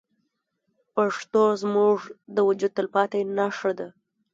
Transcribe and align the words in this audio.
پښتو 0.95 1.43
زموږ 1.61 1.97
د 2.35 2.37
وجود 2.47 2.71
تلپاتې 2.77 3.19
نښه 3.37 3.71
ده. 3.79 3.87